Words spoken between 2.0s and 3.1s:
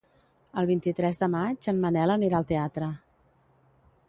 anirà al teatre.